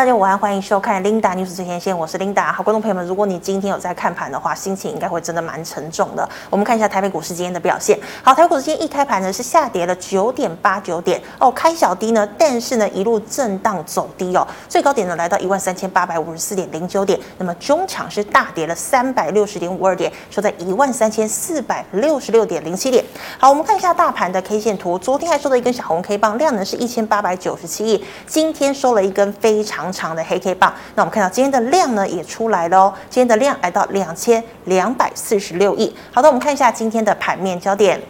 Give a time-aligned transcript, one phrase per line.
[0.00, 2.50] 大家午安，欢迎收看 Linda News 最前线，我是 Linda。
[2.50, 6.26] 好，观众朋友们，如果你今天有在看盘的话，心情应该会真的蛮沉重的。
[6.48, 7.98] 我们看一下台北股市今天的表现。
[8.22, 23.04] 好，台北股市今天一开盘呢是下跌了九点八九点哦，开小低呢，但是呢一路震荡走低哦，最高点呢来到一万三千八百五十四点零九点，那么中场是大跌了三百六十点五二点，收在一万三千四百六十六点零七点。
[23.38, 29.89] 好，我们看一下大盘的 K 线图，昨天还收了一根小红 K 棒，量能是一千八百九十七亿，今天收了一根非常。
[29.92, 35.94] 长的黑 K 棒，那我们看到今天的量呢也出来了哦，今天的量来到两千两百四十六亿。
[36.12, 38.00] 好的，我们看一下今天的盘面焦点。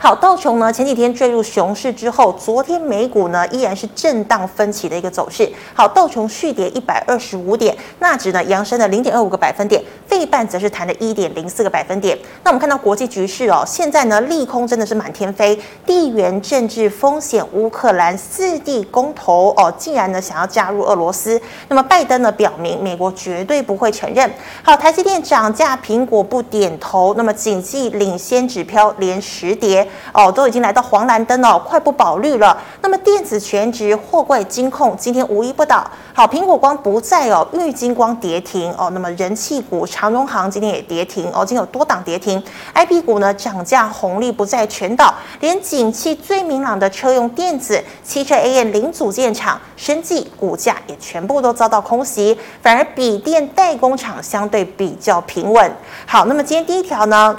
[0.00, 5.50] 好，道琼呢前几天坠入熊市之后，昨天美股呢依然是震荡分歧的一个走势。
[5.74, 12.16] 好，道琼续跌一百二十五点，纳指呢扬升了零点二五个百分点，费半则是弹了一点零四个百分点。
[12.44, 21.40] 那我们看到国际局势哦，现在呢利空真的是满天飞，地缘政治风险，乌克兰四地公投哦，竟然呢想要加入俄罗斯。
[21.66, 24.30] 那么拜登呢表明美国绝对不会承认。
[24.62, 27.14] 好，台积电涨价，苹果不点头。
[27.14, 29.87] 那么景气领先指标连十跌。
[30.12, 32.56] 哦，都已经来到黄蓝灯哦，快不保绿了。
[32.82, 35.88] 那么电子全值、货柜、金控今天无一不倒。
[36.12, 38.90] 好，苹果光不在哦，玉金光跌停哦。
[38.92, 42.42] 那么人气股长荣航今天也跌停哦，今天有多档跌停。
[42.74, 55.72] IP 股呢涨价红利不在全倒，连景气最明朗的车用电子、汽车 AM 零组件厂、生技股价也全部都遭到空袭，反而笔电代工厂相对比较平稳。
[56.06, 57.36] 好，那么今天第一条呢？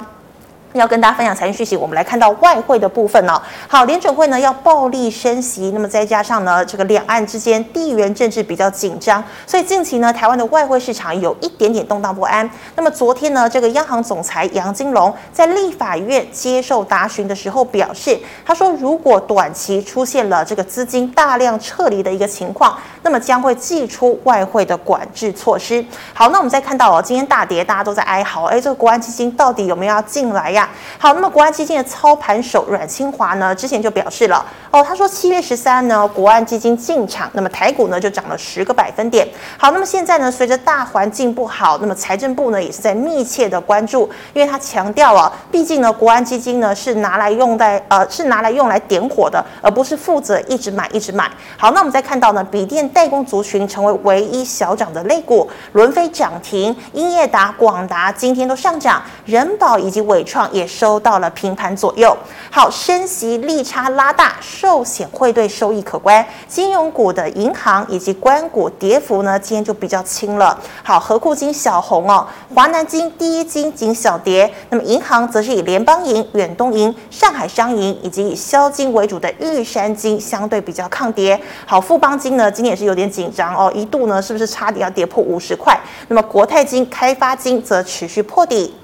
[0.74, 3.40] 要跟大家分享财经讯息，我们来看到外汇的部分哦。
[3.66, 12.48] 好，联准会呢要暴力升息，那么再加上呢这个两岸之间地缘政治比较紧张，所以近期呢台湾的外汇市场有一点点动荡不安。
[12.76, 25.84] 那么昨天呢这个央行总裁杨金龙在立法院接受答询的时候表示，他说如果短期出现了这个资金大量撤离的一个情况，那么将会祭出外汇的管制措施。
[26.14, 30.59] 好，那我们再看到哦，今天大跌，大家都在哀嚎，哎，这个国安基金到底有没有要进来呀？
[30.98, 39.26] 好，那么国安基金的操盘手阮清华呢，之前就表示了哦，他说七月十三呢，国安基金进场，那么台股呢就涨了十个百分点。
[39.56, 51.30] 好，那么现在呢，随着大环境不好，那么财政部呢也是在密切的关注，因为他强调啊，毕竟呢，国安基金呢是拿来用在呃是拿来用来点火的，而不是负责一直买一直买。
[51.56, 60.49] 好，那我们再看到呢，笔电代工族群成为唯一小涨的类股，轮飞涨停，英业达、广达今天都上涨，人保以及伟创。
[60.52, 62.16] 也收到了平盘左右，
[62.50, 70.58] 好，升息利差拉大，寿险会对收益可观，金融股的银行以及官股跌幅呢，今天就比较轻了。
[70.82, 81.40] 好，合库金小红哦，华南金、第一金仅小跌，那么银行则是以联邦银、远东银、上海商银以及以消金为主的玉山金相对比较抗跌。
[81.66, 85.78] 好，富邦金呢，今天也是有点紧张哦，一度呢是不是差点要跌破五十块？
[86.08, 88.74] 那么国泰金、开发金则持续破底。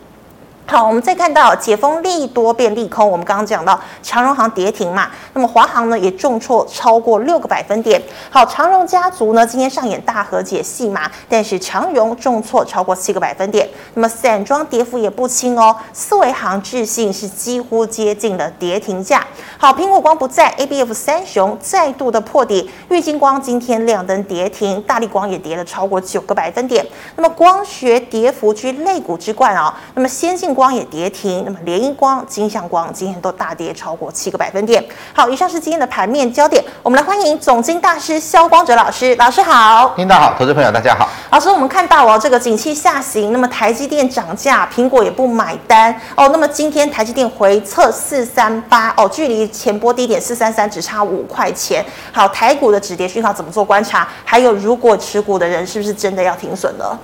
[0.68, 3.08] 好，我们再看到解封利多变利空。
[3.08, 8.02] 我们刚刚讲到长荣航跌停嘛，那么华航呢也重挫超过六个百分点。
[8.28, 13.68] 好，长荣家族呢今天上演大和解戏码，但是长荣重挫超过七个百分点。
[13.94, 19.24] 那么散装跌幅也不轻哦，四维航、智信是几乎接近了跌停价。
[19.56, 26.84] 好，苹果光不在，ABF 三雄再度的破底，玉晶光今天亮灯跌停，大力光也跌了超过九个百分点。
[27.14, 30.55] 那么光学跌幅居类股之冠啊、哦，那么先进。
[30.56, 34.82] 光也跌停，那么联一光、金像光今天都大跌超过七个百分点。
[35.12, 39.14] 好，以上是今天的盘面焦点，我们来欢迎总经大师萧光哲老师。
[39.16, 41.06] 老师好，听到好，投资朋友大家好。
[41.30, 46.30] 老师，我们看到哦，这个景气下行，那么台积电涨价，苹果也不买单哦。
[46.30, 51.84] 那么今天台积电回测四三八哦，距离前波低点四三三只差五块钱。
[52.10, 54.08] 好，台股的止跌讯号怎么做观察？
[54.24, 56.98] 还有，如果持股的人是不是真的要停损了？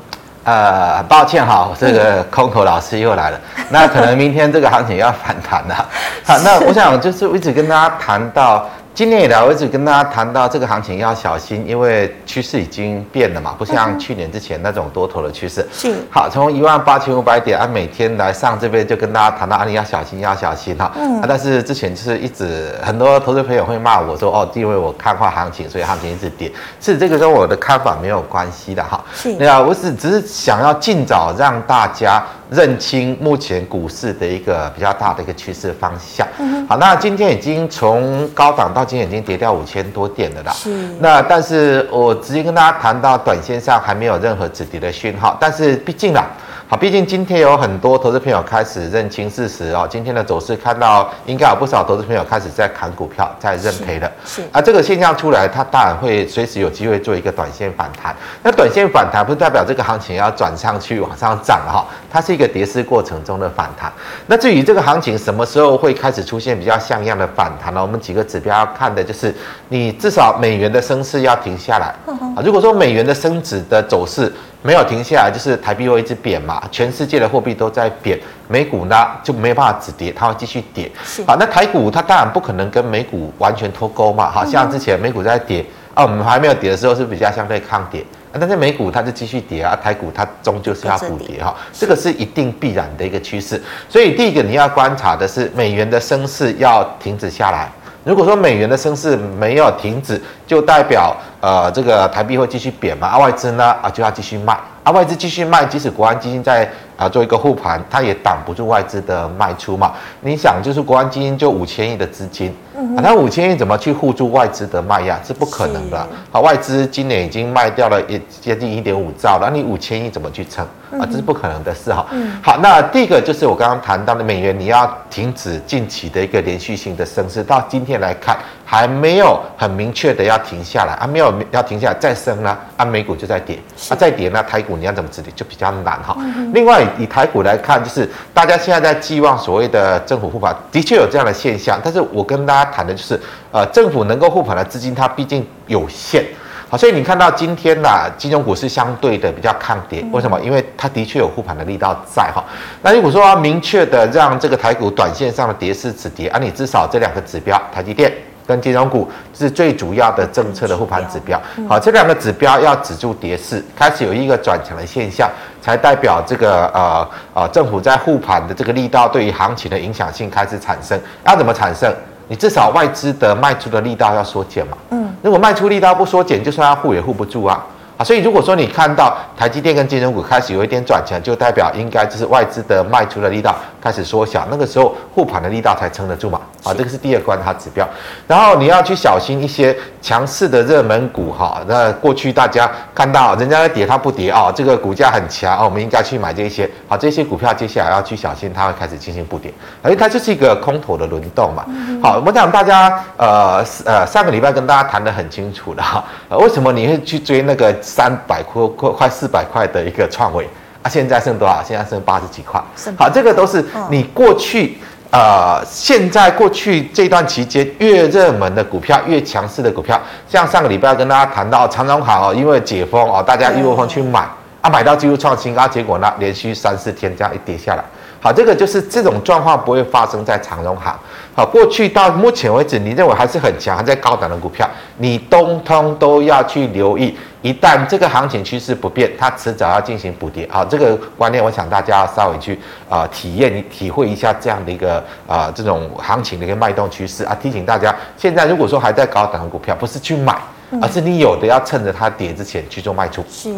[0.45, 3.39] 呃，抱歉哈，这个空口老师又来了。
[3.71, 5.89] 那可能明天这个行情要反弹了。
[6.25, 8.69] 好，那我想就是我一直跟大家谈到。
[8.95, 15.67] 今年以来，我一直跟大家谈到这个行情要小心，因为趋势已经变了嘛，不像去年之前那种多头的趋势。
[15.73, 15.95] 是。
[16.11, 20.93] 好，从一万八千五百点啊，每天来上这边就跟大家谈到啊，你要小心，要小心哈。
[20.95, 21.23] 嗯。
[21.23, 26.53] 啊，但是之前就是一直很多投资朋友会骂我说，哦，因为我看坏行情，所以行情一直跌。
[26.79, 29.03] 是这个跟我的看法没有关系的哈。
[29.15, 29.35] 是。
[29.37, 32.23] 对啊，我只只是想要尽早让大家。
[32.53, 36.27] 认清目前股市的一个比较大的一个趋势方向。
[36.39, 36.67] 嗯。
[36.69, 40.53] 好，那今天已经从高档到今天已经跌掉五千多点了啦。
[40.53, 40.71] 是。
[41.01, 45.37] 那但是我直接跟大家谈到，短线上还没有任何止跌的讯号。
[45.41, 46.27] 但是毕竟啦，
[46.73, 49.87] 好，毕竟今天有很多投资朋友开始认清事实哦。
[49.91, 54.11] 今天的走势看到，应该有不少投资朋友开始在砍股票，在认赔了。
[54.25, 54.41] 是。
[54.51, 58.17] 啊，这个现象出来，它当然会随时有机会做一个短线反弹。
[58.43, 63.93] 那短线反弹不代表这个行情要转上去往上涨哈，它是一个跌势过程中的反弹。
[64.27, 67.83] 那至于这个行情什么时候会开始出现比较像样的反弹呢？
[67.83, 69.35] 我们几个指标要看的就是，
[69.69, 71.95] 你至少美元的升势要停下来
[72.35, 72.41] 啊。
[72.43, 74.33] 如果说美元的升值的走势，
[74.65, 78.17] 没有停下来，就是台币会一直贬嘛，全世界的货币都在贬，
[78.47, 80.89] 美股呢就没办法止跌，它会继续跌。
[81.27, 93.61] 好，那台股它当然不可能跟美股完全脱钩嘛，好像之前美股在跌啊，我们还没有跌的时候是比较相对抗跌，啊，但是美股它就继续跌啊，台股它终究是要补跌哈，这个是一定必然的一个趋势。
[93.89, 97.69] 所以第一个你要观察的是美元的升势要停止下来。
[98.05, 109.93] 如果说美元的升势没有停止，就代表呃这个台币会继续贬嘛，啊外资呢啊就要继续卖，啊外资继续卖，即使国安基金在啊做一个护盘，它也挡不住外资的卖出嘛。
[110.21, 115.19] 你想，就是国安基金就五千亿的资金，啊那五千亿怎么去护住外资的卖压？
[115.23, 116.07] 是不可能的。
[116.31, 120.67] 好，外资今年已经卖掉了也接近一点五兆了，那你五千亿怎么去撑？
[120.93, 122.07] 啊，这是不可能的事哈。
[122.11, 133.59] 嗯好，那第一个就是我刚刚谈到的美元，你要停止近期的一个连续性的升势，到今天来看还没有很明确的要停下来啊，没有要停下来再升呢，啊美股就在跌，
[133.89, 136.15] 啊再跌那，台股你要怎么止跌就比较难哈。
[136.19, 143.19] 嗯另外以台股来看，就是大家现在在寄望所谓的政府护盘，的确有这样的现象，但是我跟大家谈的就是，
[143.51, 146.25] 呃，政府能够护盘的资金它毕竟有限。
[146.69, 150.41] 好，所以你看到今天呐，金融股是相对的比较抗跌，为什么？
[150.41, 152.43] 因为它的确有护盘的力道在哈。
[152.81, 158.11] 那如果说要明确的让这个台股短线上的跌势止跌，啊，你至少这两个指标，台积电
[158.53, 161.41] 跟金融股是最主要的政策的护盘指标。
[161.67, 165.31] 好，这两个指标要止住跌势，开始有一个转强的现象，
[165.63, 171.01] 才代表这个呃呃政府在护盘的这个力道对于行情的影响性开始产生。
[171.25, 171.91] 要怎么产生？
[172.29, 174.77] 你至少外资的卖出的力道要缩减嘛？
[174.91, 177.65] 嗯，如果卖出力道不缩减，就算要护也护不住啊。
[177.97, 186.41] 啊，所以如果说你看到台积电跟金融股开始有一点转强，就代表应该就是外资的卖出的力道开始缩小，那个时候护盘的力道才撑得住嘛。
[186.65, 187.87] 啊，这个是第二观察指标。
[188.27, 191.61] 然后你要去小心一些强势的热门股哈。
[191.67, 196.71] 那过去大家看到人家在跌，它不跌啊，这个股价很强啊，我们应该去买这些。
[196.89, 199.53] 好，这些股票接下来要去小心，它会开始进行不跌，
[199.83, 201.67] 而它就是一个空头的轮动嘛。
[202.01, 207.75] 好，我想大家呃呃上个礼拜跟大家谈得很清楚的哈，为什么你会去追那个？
[207.83, 210.49] 三百块快快四百块的一个创惟
[210.83, 211.63] 啊，现在剩多少？
[211.63, 212.63] 现在剩八十几块。
[212.97, 214.79] 好，这个都是你过去
[215.11, 224.27] 呃，现在过去这段期间越热门的股票，越强势的股票，像上个礼拜跟大家谈到长荣行哦，因为解封哦，大家一窝蜂去买
[224.63, 227.85] 啊，买到几乎创新高，结果呢，连续三四天这样一跌下来。
[228.21, 230.99] 好，这个就是这种状况不会发生在长荣航。
[231.35, 234.69] 好，过去到目前为止，你认为还是很强，还在高档的股票，
[234.99, 237.17] 你通通都要去留意。
[237.41, 240.47] 一旦这个行情趋势不变，它迟早要进行补跌。
[240.51, 242.55] 好，这个观念，我想大家要稍微去
[242.89, 247.35] 啊、呃、体验、体会一下这样的一个啊、呃、这种行情的一个脉动趋势啊。
[247.35, 250.37] 提醒大家，现在如果说还在高档的股票，不是去买。
[250.81, 253.23] 而是你有的要趁着它跌之前去做卖出。
[253.31, 253.53] 是，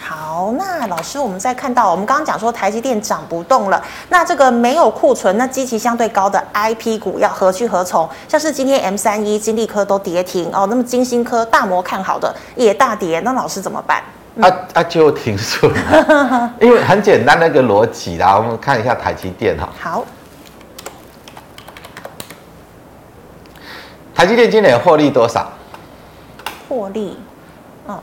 [0.00, 8.08] 好，那老师，我们再看到，我们刚刚讲说台积电涨不动了，那这个没有库存，那基期相对高的 IP 股要何去何从？
[8.28, 14.02] 像是今天 M 三一、金丽科都跌停哦，那么晶心科大摩看好的也大跌，那老师怎么办？
[14.40, 15.70] 啊啊，就停损，
[16.60, 19.68] 因为很简单的一个逻辑啦，我们看一下台积电哈。
[19.80, 20.04] 好，
[24.14, 25.46] 台积电今年获利多少？
[26.68, 27.18] 获利，
[27.86, 27.98] 哦，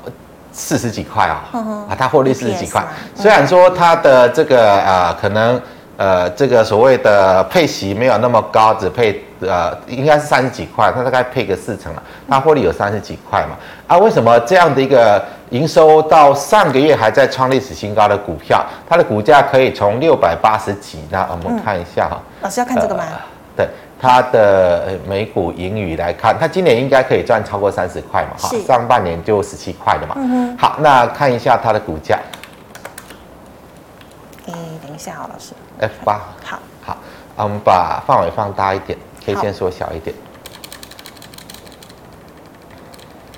[0.52, 1.42] 四十几块啊，
[1.90, 2.84] 啊，它获利四十几块。
[3.16, 5.62] 虽然说它的这个呃，可能
[5.98, 13.56] 呃，这个所谓的配息没有那么高，只配呃，应该是三十几块，它大概配个四成了，它获利有三十几块嘛。
[13.88, 21.00] 啊，为什么这样的一个营收到上个月还在创历史新高的股票，它的股价可以从六百八十几？
[21.12, 22.18] 那我们看一下哈。
[22.42, 23.04] 老师要看这个吗？
[23.08, 23.20] 呃、
[23.56, 23.68] 对。
[24.04, 28.36] 它的每股盈余来看，它今年应该可以赚超过三十块嘛？
[28.38, 30.14] 哈，上半年就十七块的嘛。
[30.18, 32.20] 嗯好，那看一下它的股价。
[34.48, 34.54] 诶，
[34.86, 35.54] 等一下啊，老师。
[35.80, 36.20] F 八。
[36.44, 36.60] 好。
[36.86, 36.98] 好，
[37.38, 40.14] 我们把范围放大一点，K 线缩小一点。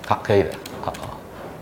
[0.07, 0.49] 好，可以的。
[0.83, 0.91] 好，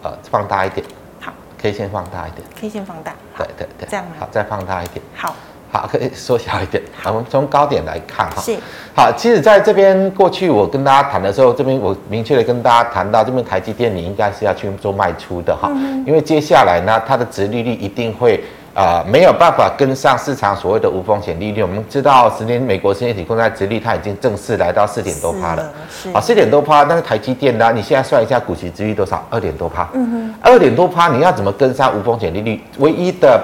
[0.03, 0.88] 呃，放大一点。
[1.19, 2.48] 好，K 线放大一点。
[2.55, 3.13] K 线放大。
[3.38, 3.86] 对对对。
[3.89, 4.05] 这样。
[4.17, 5.03] 好，再放大一点。
[5.13, 5.36] 好。
[5.74, 6.82] 好，可以缩小一点。
[7.01, 8.39] 好，我们从高点来看哈。
[8.39, 8.56] 是。
[8.96, 15.72] 好，其实在这边过去我跟大家谈的时候，这边我明确的跟大家谈到，这边台积电你应该是要去做卖出的哈，
[16.06, 18.39] 因为接下来呢，它的殖利率一定会
[18.75, 21.63] 呃没有办法跟上市场所谓的无风险利率。
[21.63, 25.74] 我们知道十年美国十年期公债殖利率它已经正式来到四点多趴了，
[26.13, 29.25] 啊四点多趴，但是台积电呢，你现在算一下股息殖利率多少？
[29.32, 32.62] 二点多趴，嗯哼，二点多趴，你要怎么跟上无风险利率？
[32.77, 33.42] 唯一的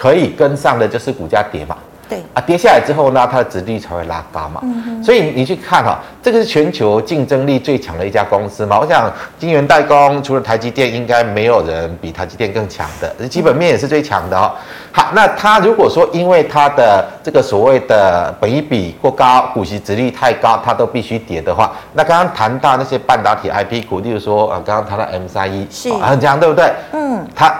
[0.00, 1.76] 可以跟上的就是股价跌嘛。
[2.08, 4.60] 对啊，跌下来之后呢，它的值率才会拉高嘛。
[4.64, 5.00] 嗯。
[5.04, 8.80] 所以你去看哈，这个是全球竞争力最强的一家公司嘛。
[8.80, 14.50] 我想晶圆代工除了台积电，应该没有人比台积电更强的，基本面也是最强的哦。
[14.90, 26.72] 好，那它如果说因为它的这个所谓的本益比过高，股息值率太高，它都必须跌的话，那刚刚谈到那些半导体 IP 股，例如说呃，刚刚谈到 M 三一是很强，对不对？
[26.90, 27.24] 嗯。
[27.36, 27.54] 它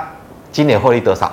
[0.51, 1.31] 今年获利多少？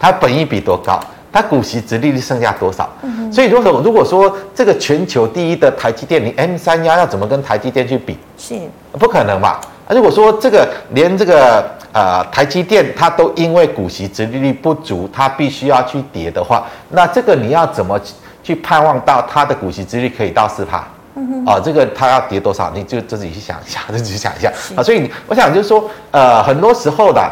[0.00, 0.98] 它本益比多高？
[1.32, 2.90] 它股息值利率剩下多少？
[3.02, 8.18] 嗯、所以如果如果说这个全球第一的台积电，你 M 三幺要怎么跟台积电去比？
[8.36, 8.58] 是
[8.98, 9.60] 不可能吧？
[9.86, 17.96] 啊，如果说这个连这个呃台积电它都因为股息值利率不足，它必须要去跌的话，那这个你要怎么
[18.42, 20.84] 去盼望到它的股息殖利率可以到四趴？
[21.14, 22.72] 嗯哼，啊，这个它要跌多少？
[22.74, 24.82] 你就自己去想一下，自己去想一下啊。
[24.82, 27.30] 所以我想就是说，呃，很多时候的。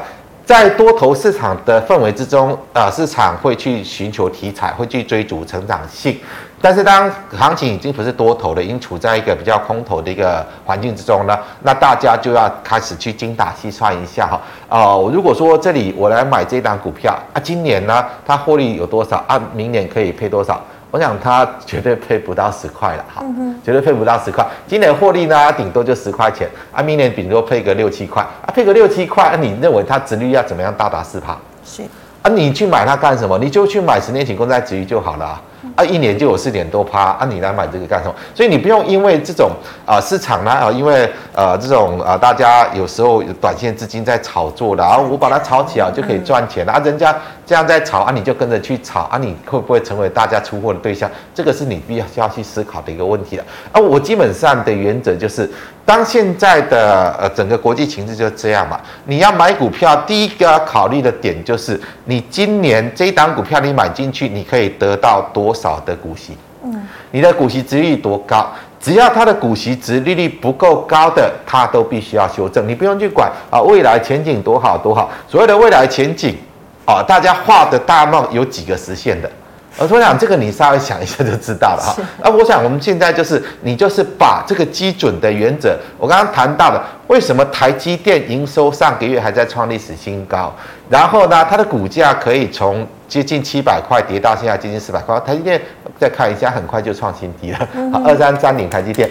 [0.49, 6.19] 在多头市场的氛围之中，啊，市场会去寻求题材，会去追逐成长性。
[6.59, 14.40] 但是当行情已经不是多头了，已经处在一个比较空头的一个环境之中呢，那大家就要开始去精打细算一下哈。
[14.71, 19.38] 哦，如果说这里我来买这档股票啊，今年呢它获利有多少啊？
[19.52, 20.59] 明年可以配多少？
[20.90, 23.23] 我想它绝对配不到十块了哈，
[23.62, 24.47] 绝对配不到十块。
[24.66, 31.37] 今年获利呢，顶多就十块钱啊，明年顶多配个六七块啊，配个六七块，啊，你认为它值率要怎么样到达四趴？
[31.64, 31.83] 是
[32.23, 33.38] 啊，你去买它干什么？
[33.38, 35.42] 你就去买十年期公债值率就好了啊。
[35.75, 37.27] 啊，一年就有四点多趴啊！
[37.29, 38.15] 你来买这个干什么？
[38.35, 39.50] 所以你不用因为这种
[39.85, 51.11] 啊、市场呢啊，因为呃这种啊、大家有时候有短线资金在炒作的啊，我把它炒起来就可以赚钱啊，人家这样在炒啊，你就跟着去炒啊，你会不会成为大家出货的对象？
[51.35, 53.81] 这个是你必须要去思考的一个问题了啊！
[53.81, 55.49] 我基本上的原则就是。
[55.88, 66.37] 当现在的呃整个国际情势就这样嘛，你要买股票，第一个要考虑的点就是你今年这一档股票你买进去，你可以得到多少的股息？
[66.64, 68.47] 嗯，你的股息殖利率多高？
[68.81, 72.67] 只要它的股息值利率不够高的，它都必须要修正。
[72.69, 75.11] 你不用去管啊，未来前景多好多好。
[75.28, 76.37] 所谓的未来前景
[76.85, 79.31] 啊，大家画的大梦有几个实现的？
[79.79, 81.97] 我想这个你稍微想一下就知道了哈。
[82.23, 90.53] 那我想我们现在就是你就是把这个基准的原则，我刚刚谈到了为什么台积电营收上个月还在创历史新高，
[90.89, 95.19] 然后呢，它的股价可以从接近七百块跌到现在接近四百块。
[95.21, 95.61] 台积电
[95.99, 97.59] 再看一下，很快就创新低了。
[97.93, 99.09] 好，二三三零台积电。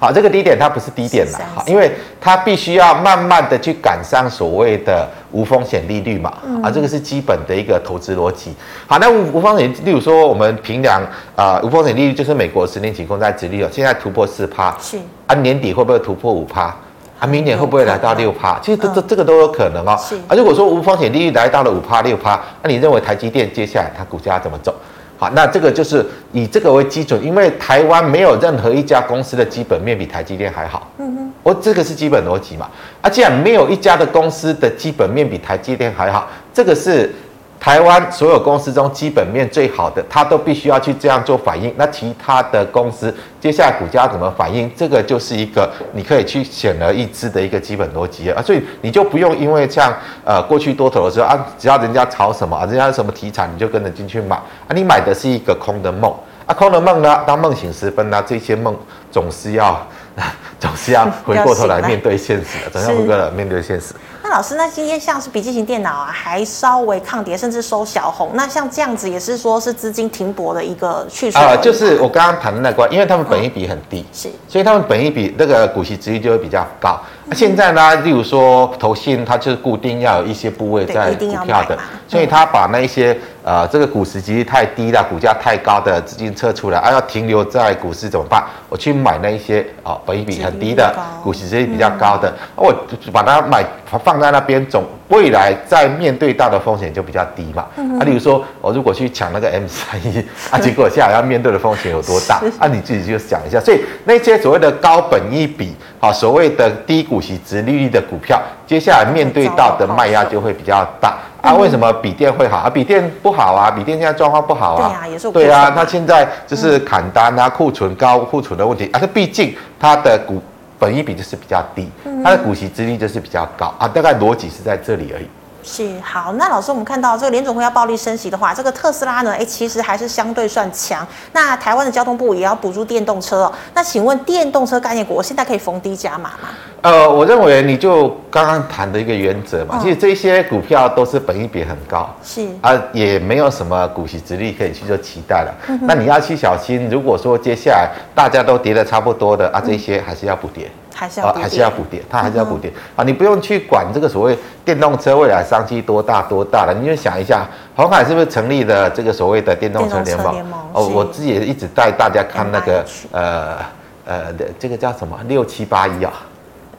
[0.00, 8.54] 好，这个低点它不是低点了，好，因为它必须要慢慢的去赶上所谓的无风险利率嘛，啊，这个是基本的一个投资逻辑。
[8.86, 11.02] 好，那无无风险，例如说我们平量
[11.36, 16.74] 啊，无风险利率就是美国十年期公债殖利率，现在突破四趴，是啊，年底会不会突破五趴？
[17.18, 18.58] 啊，明年会不会来到六趴？
[18.60, 19.94] 其实这这这个都有可能哦。
[20.00, 24.74] 是啊，如果说无风险利率来到了五趴六趴，那你认为台积电接下来它股价怎么走？
[25.20, 30.90] 好，那这个就是以这个为基准，因为台湾没有任何一家公司的基本面比台积电还好。
[30.96, 32.66] 嗯哼，我这个是基本逻辑嘛。
[33.02, 37.14] 啊，既然没有一家的公司的基本面比台积电还好，这个是。
[37.60, 41.70] 台湾所有公司中基本面最好的，它都必须要去这样做反应。
[41.76, 44.72] 那其他的公司接下来股价怎么反应？
[44.74, 48.40] 这个就是一个你可以去显而易知的一个基本逻辑啊。
[48.40, 54.70] 所以你就不用因为像呃过去多头的时候啊，只要人家炒什么啊，人家什么题材你就跟着进去买啊。
[54.74, 56.10] 你买的是一个空的梦
[56.46, 58.74] 啊，空的梦呢，当梦醒时分呢，这些梦
[59.12, 59.86] 总是要
[60.58, 63.94] 总是要回过头来面对现实的，总要回过来面对现实。
[64.30, 68.30] 老师，那今天像是笔记型电脑啊，还稍微抗跌，甚至收小红。
[68.34, 71.56] 那像这样子，也是说是资金停泊的一个去处啊。
[71.56, 77.00] 就是我刚刚谈的那关，因为他们本益比很低，是，所以他们本益比那个股息殖利率就会比较高。
[77.30, 88.42] 那现在呢，例如说投信，它就是固定要有一些部位在股票的，所以它把那一些呃这个股息殖利率太低的、股价太高的资金撤出来，啊，要停留在股市怎么办？
[88.68, 92.74] 我去买那一些啊，本益比很低的、股息殖利率比较高的，我
[93.12, 93.64] 把它买
[94.04, 94.20] 放。
[94.20, 97.66] 在那边总未来在面对到的风险就比较低嘛，
[98.00, 102.40] 啊，例如说我如果去抢那个 M 三一，啊， 结果下来要面对的风险有多大？
[102.58, 103.58] 啊，你自己就想一下。
[103.60, 111.18] 所以那些所谓的高本益比，啊，所谓的低股息殖利率的股票，接下来面对到的卖压就会比较大。
[111.42, 112.58] 啊，为什么笔电会好？
[112.58, 114.88] 啊，笔电不好啊，笔电现在状况不好啊。
[114.88, 115.32] 对啊，也是。
[115.32, 118.88] 对啊，它现在就是砍单啊，库存高库存的问题。
[118.92, 120.40] 啊，它毕竟它的股。
[120.80, 121.88] 本益比就是比较低，
[122.24, 125.26] 它的股息殖利率就是比较高啊，大概逻辑是在这里而已。
[125.62, 131.06] 是好，那老师，我们看到这个联总会要暴力升息的话，这个特斯拉呢，哎，其实还是相对算强。
[131.32, 133.52] 那台湾的交通部也要补助电动车哦。
[133.74, 136.48] 那请问电动车概念股现在可以逢低加码吗？
[136.82, 145.54] 呃，我认为你就刚刚谈的一个原则嘛，其实这些股票都是本益比很高，是啊，也没有什么股息值率可以去做期待了。
[145.82, 150.70] 那你要去小心，如果说接下来大家都跌的差不多的啊，这些还是要补跌。
[150.94, 153.04] 还是要还是要补跌，它还是要补跌啊！
[153.04, 160.44] 你不用去管这个所谓电动车未来商机多大多大了，你就想一下，鸿海是不是成立了这个所谓的电动车联盟？
[160.72, 163.56] 哦，我自己也一直带大家看那个呃
[164.04, 166.12] 呃的这个叫什么六七八一啊，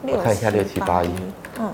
[0.02, 1.10] 我看一下六七八一，
[1.58, 1.68] 嗯。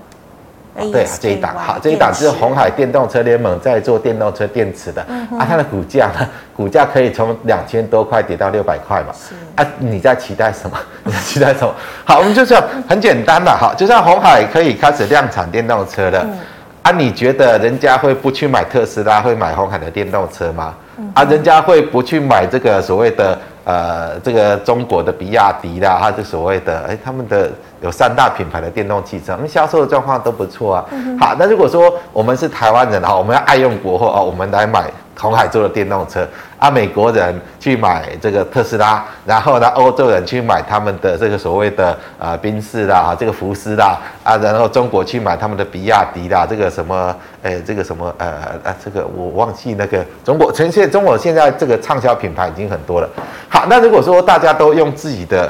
[0.91, 9.13] 对啊，这一档好，这一档是红海电动车联盟在做电动车电池的、嗯、啊，它的股价呢， 股价可以从两千多块跌到六百块嘛，
[9.55, 10.77] 啊，你在期待什么？
[11.03, 11.73] 你在期待什么？
[12.05, 16.37] 好，我们就这样很简单的哈，就像红海可以开始量产电动车的、嗯、
[16.83, 20.73] 啊，你觉得人家会不去买特斯拉，会买红海的电动车吗？
[20.97, 27.51] 嗯、啊，人家会不去买这个所谓的呃这个中国的比亚迪啦，它这所谓的哎他们的。
[27.81, 30.85] 有三大品牌的电动汽车，我们销售的状况都不错啊。
[30.91, 36.69] 嗯、好，那如果说我们是台湾人哈，我们要爱用国货啊，我们来买红海做的电动车啊。
[36.69, 48.27] 美国人去买这个特斯拉，然后呢，欧洲人去买他们的这个所谓的呃宾士啦，啊，这个福斯啦啊，然后中国去买他们的比亚迪啦，这个什么诶，这个什么呃
[48.63, 53.09] 啊，这个我忘记那个中国，全世界中国现在这个畅销品牌已经很多了。
[53.47, 55.49] 好，那如果说大家都用自己的。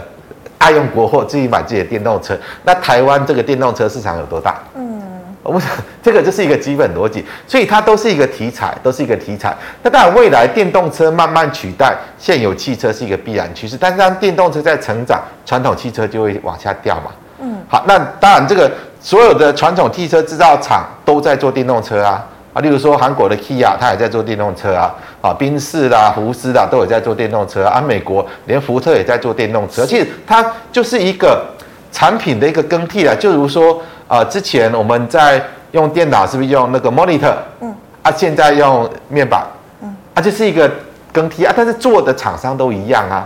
[0.60, 2.38] 爱用国货，自己买自己的电动车。
[2.63, 4.62] 那台湾这个电动车市场有多大？
[4.75, 5.01] 嗯，
[5.42, 5.72] 我们想
[6.04, 9.56] 这个就是一个基本逻辑，所以它都是一个题材，都是一个题材。
[9.82, 13.75] 那当然，未来电动车慢慢取代现有汽车是一个必然趋势。
[13.75, 17.12] 但是当电动车在成长，传统汽车就会往下掉嘛。
[17.42, 22.24] 嗯，好，那当然，这个所有的传统汽车制造厂都在做电动车啊。
[22.60, 27.80] 啊，例如说韩国的 Kia，它也在做电动车啊，啊，宾士啦、福斯啦，都有在做电动车啊。
[27.80, 31.42] 美国连福特也在做电动车，其实它就是一个
[31.89, 33.16] 产品的一个更替了。
[33.16, 37.34] 就如说，啊，之前我们在用电脑，是不是用那个 monitor？
[37.62, 37.74] 嗯。
[38.01, 39.41] 啊，现在用面板。
[39.82, 39.95] 嗯。
[40.13, 40.69] 啊，就是一个
[41.13, 43.26] 更替啊，但是做的厂商都一样啊，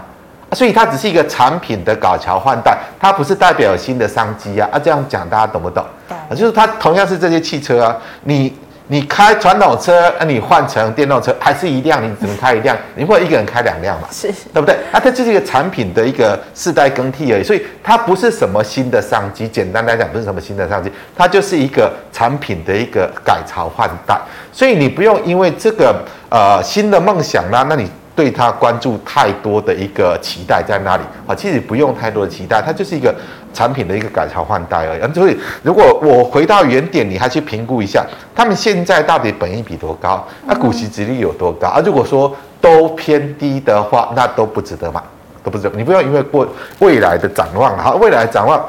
[0.52, 4.70] 啊，所以它只是一个产品的搞桥换代，它不是代表新的商机啊。
[4.72, 5.84] 啊，这样讲大家懂不懂？
[6.08, 6.16] 对。
[6.16, 8.54] 啊，就是它同样是这些汽车啊，你。
[8.88, 14.08] 你开传统车，那你换成电动车还是一辆，你只能开一辆，你不会一个人开两辆嘛？
[14.12, 14.76] 是，对不对？
[14.92, 19.48] 啊它就是一个产品的一个世代更替而已，所以它不是什么新的商机。
[19.48, 24.20] 简单来讲，不是什么新的商机，它就是一个产品的一个改朝换代。
[24.52, 25.96] 所以你不用因为这个
[26.30, 27.90] 呃新的梦想啦，那你。
[28.16, 31.34] 对它关注太多的一个期待在哪里啊？
[31.34, 33.14] 其实不用太多的期待，它就是一个
[33.54, 35.14] 产品的一个改朝换代而已。
[35.14, 40.26] 所以，如果我回到原点，你还去评估一下，他们现在到底本益比多高？
[40.46, 41.68] 那股息殖利率有多高？
[41.70, 45.02] 啊，如果说都偏低的话，那都不值得买，
[45.44, 45.76] 都不值得。
[45.76, 46.48] 你不要因为过
[46.80, 48.64] 未来的展望，好，未来展望。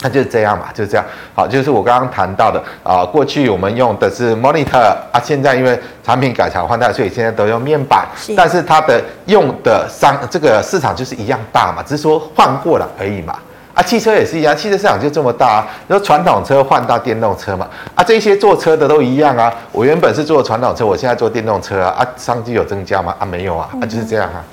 [0.00, 1.04] 那就是这样嘛，就是这样。
[1.34, 8.06] 好，就是我刚刚谈到的啊，过去我们用的是 monitor 啊，现在因为产品改朝换代，所以现在都用面板。
[8.16, 8.34] 是。
[8.36, 13.36] 但是它的用的商这个市场就是一样大嘛，只是说换过了而已嘛。
[13.74, 15.66] 啊，汽车也是一样，汽车市场就这么大啊。
[15.88, 19.52] 说传统车换到电动车嘛，啊，这些做车的都一样啊。
[19.72, 23.14] 我原本是做传统车，我现在做电动车啊，啊，商机有增加吗？
[23.18, 24.44] 啊，没有啊，啊，就是这样啊。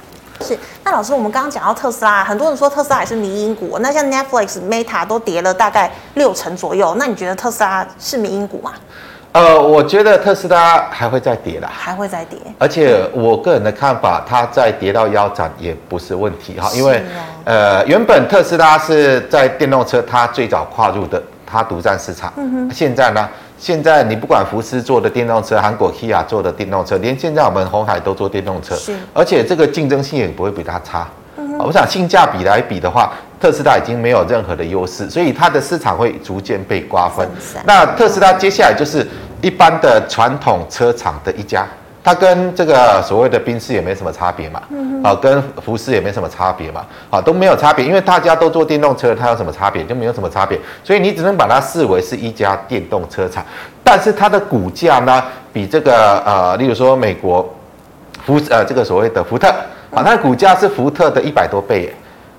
[0.45, 8.73] 是，那老师，我们刚刚讲到特斯拉，很多人说特斯拉也是迷因股，那像 Netflix、Meta 都跌了大概六成左右，那你觉得特斯拉是迷因股吗？
[9.31, 17.03] 呃，我觉得特斯拉还会再跌啦，还会再跌，而且我个人的看法，它再跌到腰斩也不是问题哈，因为、哦、
[17.45, 23.27] 呃，原本特斯拉是在电动车它最早跨入的，它独占市场，嗯哼，现在呢？
[23.57, 31.07] 现在你不管福斯做的电动车，韩国 Kia 做的电动车，连现在我们红海都做电动车，是，而且这个竞争性也不会比它差。
[31.37, 37.27] 嗯，我想性价比来比的话，特斯拉已经没有任何的优势，所以它的市场会逐渐被瓜分。
[37.65, 39.07] 那特斯拉接下来就是
[39.41, 41.65] 一般的传统车厂的一家。
[42.05, 44.61] 它跟这个所谓的宾士也没什么差别嘛，
[45.03, 49.83] 啊，跟福斯也没什么差别嘛，啊，都没有差别，因为大家都做电动车，它有什么差别？
[49.83, 53.43] 就没有什么差别，所以你只能把它视为是一家电动车厂，
[53.83, 57.51] 但是它的股价呢，比这个呃，例如说美国
[58.23, 59.47] 福呃这个所谓的福特
[59.89, 61.93] 啊，它的股价是福特的一百多倍耶。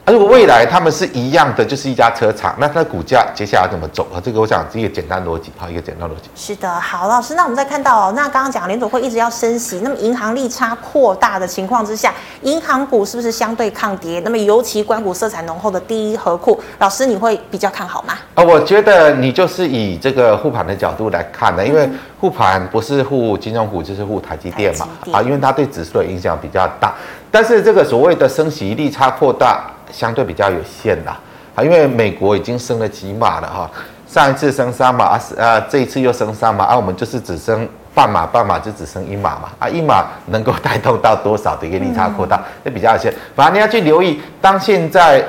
[0.06, 4.22] 啊，如果未来他们是一样的，就是一家车厂，那它的股价接下来怎么走啊？
[4.24, 6.30] 这个我想是一个简单逻辑，好，一个简单逻辑。
[6.36, 14.22] 是的，好，老师，那我们再看到哦，那刚刚讲联准会一直要升息，那么银行利差扩大的情况之下，银行股是不是相对抗跌？
[14.24, 18.14] 那么尤其关股色彩浓厚的第一和库，老师你会比较看好吗？
[18.36, 21.90] 啊，我觉得你就是以这个护盘的角度来看的，因为
[22.20, 26.94] 护盘不是护金融股，就是护台积电嘛，啊，因为它对指数的影响比较大，
[27.28, 29.68] 但是这个所谓的升息利差扩大。
[29.90, 31.18] 相对比较有限啦，
[31.54, 33.70] 啊，因为美国已经升了几码了哈，
[34.06, 43.12] 上一次升三码啊，呃，这一次又升三码啊，我们就是只升半码，半码就只升一码嘛，啊，一码能够带动到多少的一个利差扩大，也比较有限。
[43.34, 45.24] 反正你要去留意，当现在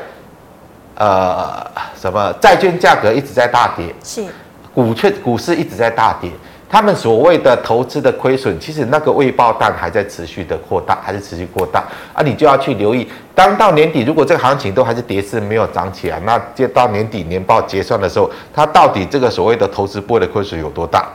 [0.96, 1.66] 呃
[2.00, 4.26] 什么债券价格一直在大跌，是
[4.74, 6.32] 股券股市一直在大跌。
[6.70, 11.82] 他们所谓的投资的亏损，其实那个未爆弹还在持续的扩大，还是持续扩大
[12.14, 12.22] 啊！
[12.22, 21.08] 你就要去留意，当到年底，如果这个行情都还是跌势没有涨起来，那接到年底年报结算的时候，它到底这个所谓的投资部位的亏损有多大？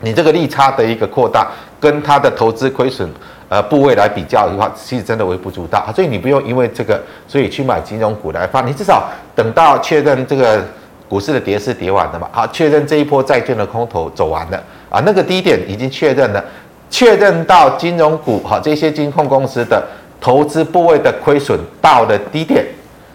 [0.00, 1.46] 你这个利差的一个扩大，
[1.78, 3.06] 跟它的投资亏损
[3.50, 5.84] 呃部位来比较的话，其实真的微不足道。
[5.94, 10.64] 所以你不用因为这个，所以去买金融股来放，你至少等到确认这个
[11.08, 14.62] 股市的跌势跌完了嘛，好，确认这一波债券的空头走完了。
[14.88, 16.44] 啊，那个低点已经确认了，
[16.88, 19.86] 确认到金融股哈这些金控公司的
[20.20, 22.64] 投资部位的亏损到了低点，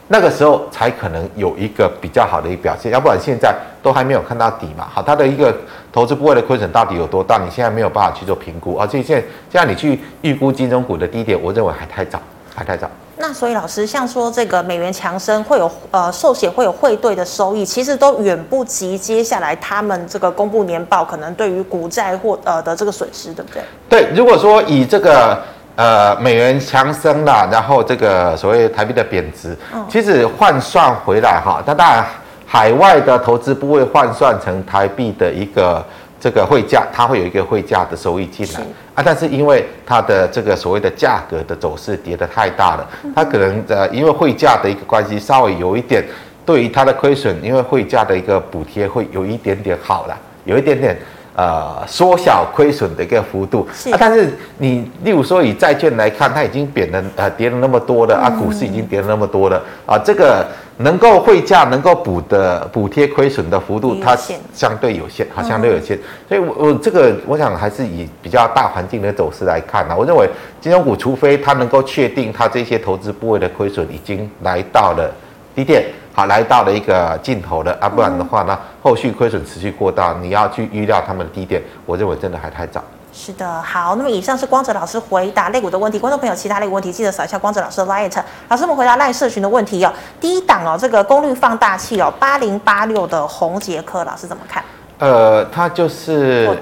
[0.07, 4.88] 那个时候才可能有一个比较好的一个表现，要不然现在都还没有看到底嘛。
[4.91, 5.53] 好，它的一个
[5.91, 7.38] 投资部位的亏损到底有多大？
[7.43, 8.86] 你现在没有办法去做评估啊。
[8.86, 12.21] 且现在现在你去预估金融股的低点，我认为还太早，
[12.55, 12.89] 还太早。
[13.25, 23.63] 那所以老师，像说这个美元强升会有呃寿险会有汇兑的收益，其实都远不及接下来他们这个公布年报可能对于股债或呃的这个损失，对不对？
[23.88, 25.41] 对，如果说以这个
[25.77, 32.05] 呃美元强升啦，然后这个所谓台币的贬值，嗯、其实换算回来哈，那当然
[32.45, 35.81] 海外的投资不会换算成台币的一个。
[36.23, 38.62] 这个汇价，它会有一个汇价的收益进来
[38.95, 46.01] 啊，但是因为它的这个所谓的价格的走势跌得太大了，它可能呃因为汇价的一个关系，稍微有一点
[46.45, 50.97] 对于它的亏损，因为汇价的一个补贴会有一点点好了，有一点点。
[51.35, 53.67] 呃，缩小亏损的一个幅度。
[53.73, 53.89] 是。
[53.91, 60.45] 啊，但是你例如说以债券来看，它已经贬了呃跌了那么多了啊，股市已经跌了那么多了啊，这个
[60.77, 64.15] 能够汇价能够补的补贴亏损的幅度，它
[64.53, 70.29] 相对有限，好，相对有限，所以我我这个我想还是以比较大环境的走势来看呢，我认为
[70.61, 75.11] 金融股除非它能够确定它这些投资部位的亏损已经来到了
[75.55, 75.85] 低点。
[76.15, 82.84] 好，来到了一个尽头了啊，不然的话呢，后续亏损持续过大，你要去预料他们的低点，我认为真的还太早。
[83.12, 88.23] 是的，好，那么以上是光哲老师回答类股的问题，观众朋友其他类股问题记得扫一下光哲老师的 LINE。
[88.47, 94.63] 老师我们回答 LINE 社群的问题哦，第一档哦，这个功率放大器哦，八零八六的红杰科，老师怎么看？
[94.99, 96.56] 呃，它就是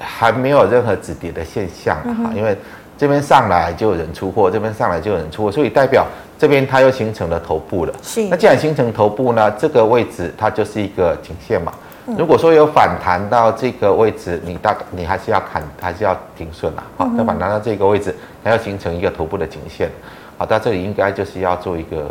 [0.00, 2.58] 还没有任何止跌的现象啊，嗯、因为
[2.96, 6.06] 这边上来就有人出货，这边上来就有人出货，所以代表。
[6.38, 8.22] 这边它又形成了头部了，是。
[8.28, 11.72] 那既然形成头部呢，这个位置它就是一个颈线嘛。
[12.06, 16.84] 嗯、如果说有反弹到这个位置，你大你还是要砍，还是要停损啊。
[16.96, 19.90] 好，那反弹到这个位置，它要形成一个头部的颈线。
[20.38, 22.10] 好，到这里应该就是要做一个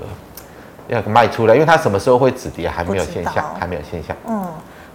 [0.87, 4.15] 要卖出了，因为它什么时候会止跌还没有现象，还没有现象。
[4.27, 4.45] 嗯，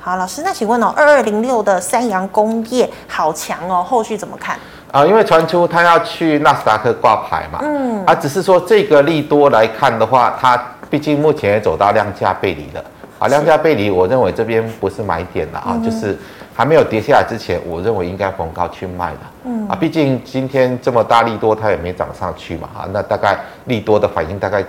[0.04, 4.58] 好，老师，那请问哦，二二零六的三洋工业好强哦，后续怎么看？
[4.90, 10.60] 啊，因为传出他要去纳斯达克挂牌嘛，嗯，啊，只是说这个利多来看的话，它
[10.90, 12.84] 毕竟目前也走到量价背离了，
[13.20, 16.18] 啊，量价背离，我认为这边不是买点了啊，就是
[16.52, 24.64] 还没有跌下来之前，我认为应该逢高去卖的，嗯，啊，毕竟今天这么大利多，它也没涨上去嘛，啊，那大概利多的反应大概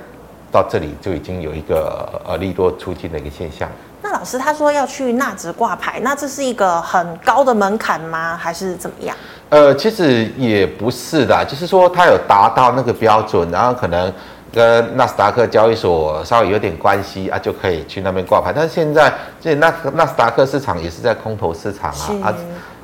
[0.51, 3.67] 到这里就已经有一个呃利多出尽的一个现象。
[4.03, 8.35] 那老师他说要去纳指挂牌，那这是一个很高的门槛吗？
[8.35, 9.15] 还是怎么样？
[9.47, 14.11] 呃，其实也不是的，就是说它有达到那个标准，然后可能
[14.51, 18.51] 跟纳斯达克交易所稍微有点关系啊，就可以去那边挂牌。
[18.53, 22.33] 但是现在这纳纳斯达克市场也是在空头市场啊，啊，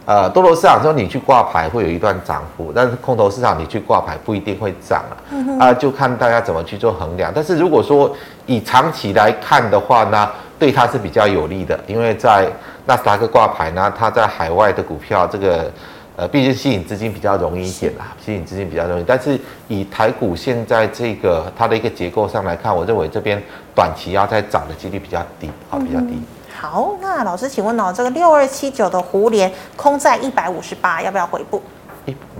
[0.05, 7.29] 呃，多头市场说你去挂牌会有一段涨幅，但是空头市场你去挂牌不一定会涨啊，嗯、啊，就看大家怎么去做衡量。
[7.35, 10.29] 但是如果说以长期来看的话呢，
[10.59, 12.47] 对它是比较有利的，因为在
[12.85, 15.71] 纳斯达克挂牌呢，它在海外的股票这个。
[16.19, 19.03] 呃，毕竟吸引资金比较容易一点啦，吸引资金比较容易。
[19.07, 23.41] 但是以台股现在这个它的一个结构上来看，我认为这边
[23.73, 26.21] 短期要再涨的几率比较低，啊，比较低。
[26.53, 31.61] 好，那老师请问哦，这个六二七九的胡连空在一百五十八，要不要回补？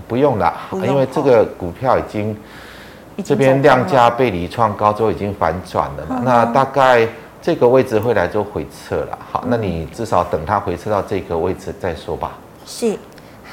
[0.06, 2.36] 不用了，因为这个股票已经
[3.24, 7.08] 这边量价背离创高之后已经反转了嘛，那大概
[7.42, 9.18] 这个位置会来做回撤了。
[9.30, 12.32] 好，那你至少等它回撤到这个位置再说吧。
[12.66, 12.96] 是，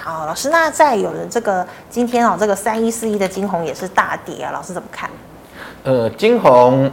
[0.02, 5.10] 好，老师，那再有人这个今天哦，这个三一四一的金红也是大跌啊，老师怎么看？
[5.84, 6.92] 呃，金红，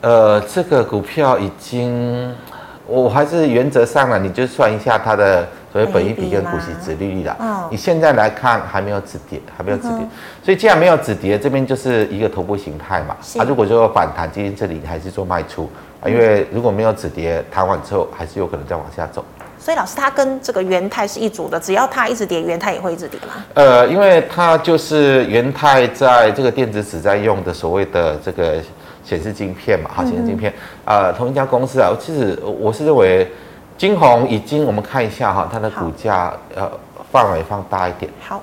[0.00, 2.34] 呃，这个股票已经，
[2.86, 5.48] 我还是原则上了，你就算一下它的。
[5.72, 10.06] 所谓本益比跟股息值利率的，嗯，你现在来看还没有止跌，还没有止跌，
[10.44, 13.16] 所以既然没有止跌，这边就是一个头部形态嘛。
[13.38, 19.24] 啊，如果说反弹，今天这里还是做卖出啊，因为如果没有止跌，弹完之后还是有可能再往下走。
[19.58, 23.44] 所以老师，它跟这个元泰是一组的，只要它一直跌，元泰也会一直跌吗？
[23.54, 28.60] 呃，因为它就是元泰在这个电子纸在用的所谓的这个
[29.04, 30.52] 显示晶片嘛，哈，显示晶片，
[30.84, 33.30] 呃，同一家公司啊，其实我是认为。
[33.78, 36.70] 晶鸿已经，我们看一下哈，它的股价呃
[37.10, 38.08] 范围放大一点。
[38.20, 38.40] 好，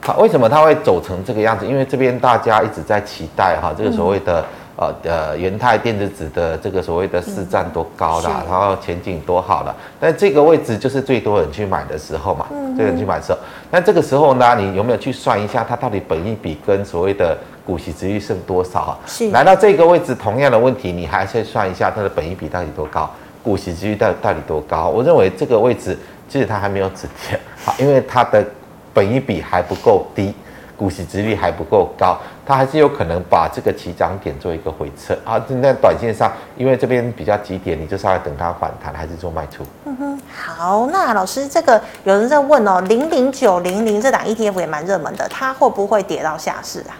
[0.00, 1.66] 好，为什么它会走成这个样子？
[1.66, 4.44] 因为这边大家一直在期待哈，这个所谓的、嗯、
[4.80, 9.76] 呃呃元泰电子纸的这个所谓的市占多高啦，嗯、然后前景多好了。
[10.00, 13.38] 但这个位置就是最多人去买的时候嘛，嗯、最多人去买的时候。
[13.70, 17.38] 那这个时候呢，你有没有去算一下它到底本益比跟所谓的？
[17.62, 18.98] 股息殖利率剩多少啊？
[19.06, 23.08] 是来到这个位置，同样的问题，你还是算一下它的本益比到底多高，
[23.44, 24.88] 股息殖利率到到底多高？
[24.88, 25.96] 我认为这个位置
[26.28, 28.44] 其实它还没有止跌，好，因为它的
[28.92, 30.34] 本益比还不够低，
[30.80, 35.38] 股息殖利率还不够高，它还是有可能把这个起涨点做一个回撤啊。
[35.62, 39.62] 在短线上，因为这边比较急点，你就稍微等它反弹，还是做卖出。
[39.84, 46.96] 嗯哼，好，那老师这个有人在问哦，零零九零零这档 ETF 也蛮热门的，它会不会跌到下市啊？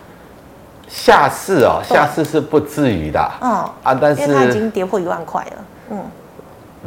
[0.86, 3.50] 下市哦，下市是不至于的，嗯
[3.82, 6.04] 啊，但是它已经跌破一万块了，嗯，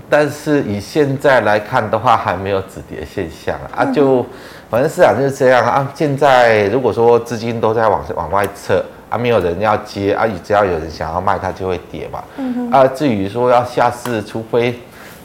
[0.08, 4.24] 但是以现在来看的话，还没有止跌现象啊，就
[4.74, 5.88] 反正市场就是这样啊。
[5.94, 14.80] 现在如果说资金都在往往外撤啊，没有人要接啊，只要有人想要卖，它就会跌嘛，嗯啊，至于说要下市，除非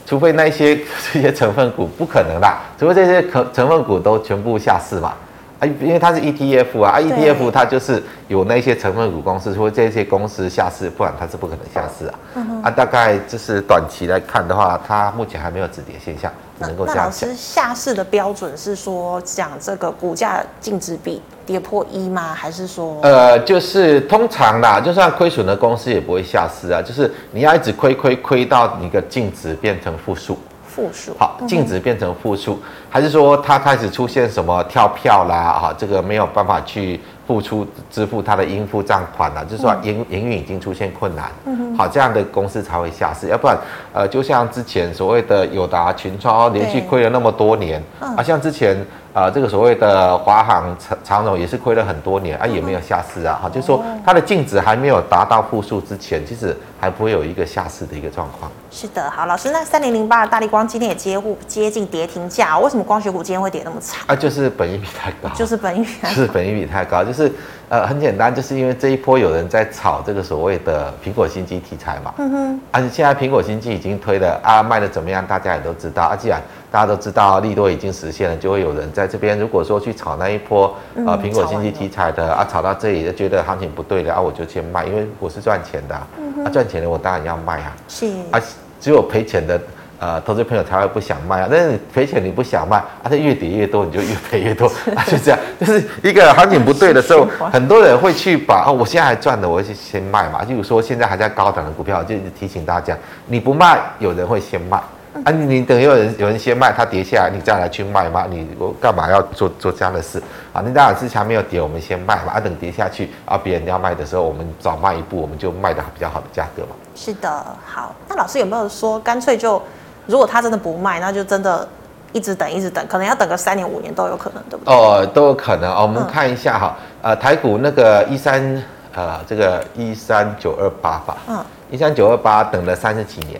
[0.05, 0.75] 除非那些
[1.11, 5.13] 这些成分股不可能啦，除非这些可成分股都全部下市嘛。
[5.59, 12.19] 啊，因为它是 ETF 啊，啊，ETF 它就是有那些成分股公司，或这些公司下市，不然它是不可能下市啊。
[12.35, 16.93] 嗯、啊，大概就是短期来看的话，它目前还没有止跌现象，只能够下。
[16.93, 22.33] 那老师下市的标准是说讲这个股价净值比跌破一吗？
[22.33, 22.97] 还是说？
[23.01, 30.37] 呃，就是通常啦，就算亏损的公司也不会下市啊，就是你要一直亏亏亏到你的净值变成负数。
[30.69, 31.15] 负数。
[31.17, 32.53] 好，净值变成负数。
[32.53, 32.59] 嗯
[32.91, 35.35] 还是说它开始出现什么跳票啦？
[35.35, 41.29] 啊，这个没有办法去付出支付它的应付账款了，就是说营营运已经出现困难。
[41.45, 43.55] 嗯好，这样的公司才会下市，要不然，
[43.93, 48.75] 呃，就像之前所谓的友达、群创连续亏了那么多年，啊，像之前。
[49.19, 53.37] 啊、呃，这个所谓的华航长长荣也是亏了很多年啊，也没有下市啊。
[53.43, 58.49] 哈，就是说它的净值还没有达到负数之前，其实还不会有一个下市的一个状况。
[58.71, 63.99] 是的，好，老师，那三零零八的大力光今天也接户接近跌停价，为什么光学股今天会跌那么惨？
[64.07, 67.29] 啊，就是本益比太高，就是本益比太高， 是本益比太高，就是
[67.67, 72.13] 呃很简单，就是因为这一波有人在炒这个所谓的苹果新机题材嘛。
[72.19, 72.61] 嗯哼。
[72.71, 76.15] 而且现在苹果新机已经推了啊，卖的怎么样，大家也都知道啊。
[76.15, 79.37] 既然大家都知道利多已经实现了，就会有人在这边。
[79.39, 86.07] 如果说去炒那一波，呃，苹果经济题材的啊，炒到这里就觉得行情不对了啊，我就先卖，因为我是赚钱的啊，
[86.45, 87.75] 啊赚钱的我当然要卖啊。
[87.87, 88.39] 是啊，
[88.79, 89.59] 只有赔钱的
[89.99, 91.47] 呃投资朋友才会不想卖啊。
[91.49, 95.39] 但是你赔钱你不想卖啊，它越跌越多，你就越赔越多 啊，就这样。
[95.59, 100.43] 就是一个行情不对的时候，很多人会去把啊，我现在还赚的，我就先卖嘛。
[100.43, 104.79] 例如说现在还在高档的股票，就提醒大家，你不卖，有人会先卖。
[105.25, 108.25] 啊，你你等有人有人先卖，它跌下来，你再来去卖嘛？
[108.29, 110.21] 你我干嘛要做做这样的事
[110.53, 110.61] 啊？
[110.65, 112.33] 你当然之前没有跌，我们先卖嘛。
[112.33, 116.69] 啊，等跌下去啊，别人要卖的时候，我们早卖一步，我们就卖的比较好的价格嘛。
[116.95, 117.95] 是的，好。
[118.07, 119.61] 那老师有没有说，干脆就
[120.05, 121.67] 如果他真的不卖，那就真的
[122.11, 124.73] 一直等，一直等，可能要等个三年五年都有可能，对不对？
[124.73, 125.81] 哦，都有可能哦。
[125.81, 128.63] 我们看一下哈，呃，台股那个一三
[128.95, 133.39] 呃，这个一三九二八吧，嗯，一三九二八等了三十几年。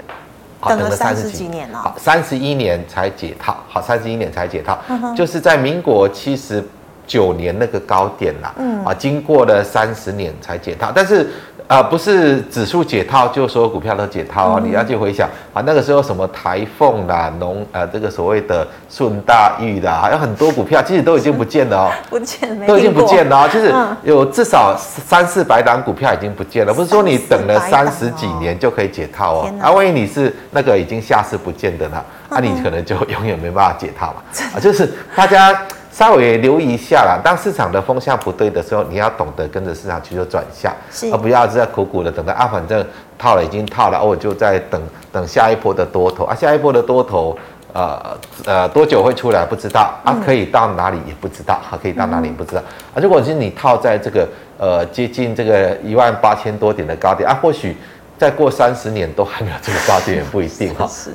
[0.59, 4.77] 好，等了三十几年了，好，三十一年才解套，好，三十一年才解套，
[5.15, 6.61] 就是在民国七十
[7.09, 11.27] 九年那个高点啦，嗯，啊，经过了三十年才解套，但是。
[11.69, 14.59] 啊、呃，不是指数解套，就所有股票都解套哦。
[14.59, 23.49] 嗯、你要去回想啊，那个时候什么台凤啦、农呃这个所谓的顺大裕啦，还有很多股票其实都已经不见了哦， 不见，都已经不见了哦。
[23.53, 29.53] 就是有至少三四百档股票已经不见了，不是说你等了三十几年就可以解套哦。
[29.59, 32.03] 哪啊，万一你是那个已经下市不见的呢？
[32.29, 34.23] 啊、你可能就永远没办法解套嘛。
[34.57, 35.55] 啊，就是大家。
[35.99, 37.19] 稍微留意一下啦。
[37.21, 40.73] 当市场的风向不对的时候，你要懂得跟着市场去做转向，
[41.11, 42.85] 而不要在苦苦的等待啊，反正
[43.17, 44.81] 套了已经套了，我就在等
[45.11, 47.37] 等下一波的多头啊，下一波的多头。
[47.71, 50.17] 呃呃，多久会出来不知道啊？
[50.25, 52.61] 可以到哪里也不知道，哈、啊，可以到哪里也不知道
[52.95, 52.97] 啊。
[52.99, 57.77] 如果是你套在这个呃接近这个一万八千多点的高点啊，或许
[58.17, 60.87] 再过三十年都还没有这个高点也不一定哈。
[60.89, 61.11] 是。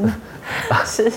[0.85, 1.13] 是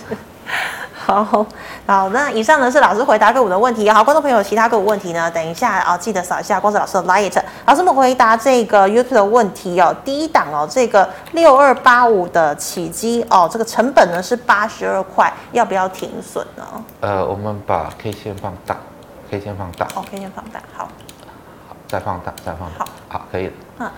[1.07, 1.45] 好
[1.85, 3.89] 好，那以上呢是老师回答个股的问题。
[3.89, 5.31] 好，观众朋友，其他个股问题呢？
[5.31, 7.41] 等一下啊，记得扫一下光子老师的 Light。
[7.65, 9.95] 老师们回答这个 YouTube 的问题哦。
[10.03, 16.63] 第一档哦，这个六二八五的启碁哦，这个成本呢是八十二块，要不要停损呢？
[16.99, 18.75] 呃，我们把 K 线放大
[19.31, 19.85] ，K 线放大。
[19.95, 20.89] 哦，K 线放大，好，
[21.69, 23.53] 好，再放大，再放大，好，好，可以了。
[23.79, 23.89] 嗯。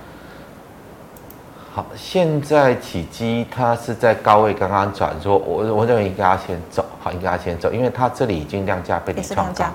[1.72, 9.66] 好，现在启碁它是在高位刚刚转弱，我我认为应该要先走，好，应该要先走，因为它这里已经量价背离创高，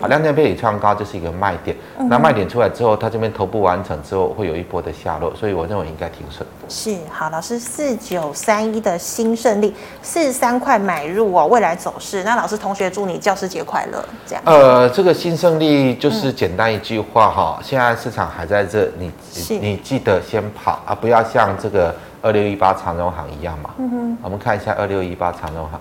[0.00, 6.44] 好，量价背离创高就是一个卖点，嗯、那卖点出来之后，它这边头部完成之后会有一波的下落，所以我认为应该停损。
[6.68, 14.42] 是，好，老师四九三一的新胜利四十三块买入哦，未来走势，那老师同学祝你教师节快乐，这样。
[14.44, 19.12] 呃，这个新胜利就是简单一句话哈，嗯、现在市场还在这，你
[19.60, 21.44] 你记得先跑啊，不要像。
[21.44, 25.78] 像这个二六一八长荣行一样嘛，嗯哼，我们看一下二六一八长荣航。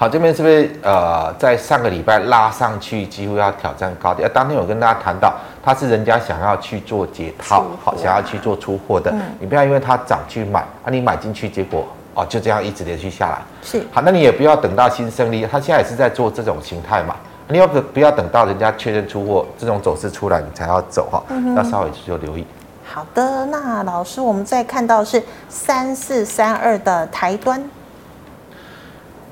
[0.00, 4.28] 好，这边是不是呃，在上个礼拜拉上去，几乎要挑战高点？
[4.28, 9.10] 呃，当天我跟大家谈到，它是人家想要去做解套，好，想要去做出货的。
[9.10, 11.84] 嗯、你不要因为它涨去买，啊，你买进去，结果
[12.14, 13.38] 哦就这样一直连续下来。
[13.60, 17.16] 是，好，那你也不要等到新胜利，它现在也是在做这种形态嘛。
[17.48, 21.20] 你要不不要等到人家确认出货，这种走势出来，你才要走哈？
[21.56, 22.46] 要稍微就留意。
[22.84, 27.60] 好的，那老师，我们再看到是三四三二的台端。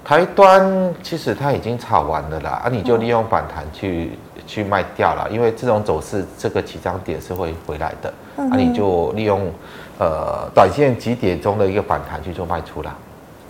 [0.07, 9.51] 台端其实它已经炒完了啦，啊，你就利用反弹去、嗯、去卖掉了，因为这种走势这个起涨点是会回来的，嗯、啊，你就利用
[9.99, 12.95] 呃短线几点钟的一个反弹去做卖出啦。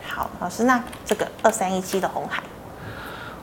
[0.08, 2.42] 好，老师，那这个二三一七的红海。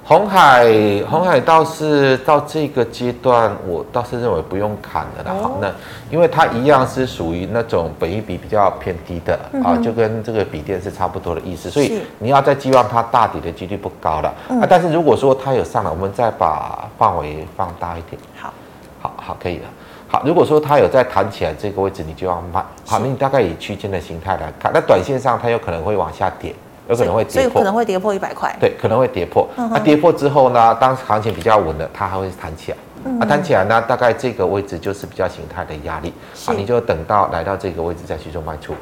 [0.05, 0.67] 鸿海，
[1.09, 5.33] 红海倒是到这个阶段，我倒是认为不用砍的了。
[5.41, 5.71] 好，那
[6.11, 14.67] 因为它一样是属于那种本益比比较偏低的啊，就跟这个笔电是差不多的意思，所以你要再寄望它大底的几率不高了啊。
[14.69, 18.21] 但是如果说它有上来，我们再把范围放大一点。
[18.35, 18.53] 好，
[19.01, 19.63] 好，好，可以了。
[20.09, 22.59] 好，如果说它有再弹起来这个位置，你就要卖。
[22.85, 26.53] 好，那你大概以区间的形态来看，那短线上它有可能会往下跌。
[26.89, 28.55] 有可能会跌破，所以可能会跌破一百块。
[28.59, 29.47] 对，可能会跌破。
[29.55, 30.75] 那、嗯啊、跌破之后呢？
[30.75, 32.77] 当行情比较稳了，它还会弹起来。
[33.05, 36.13] 嗯、啊，弹起来呢，大概这个位置就是比较形态的压力。
[36.33, 38.73] 是啊，你就等到来到这个位置再去做卖出。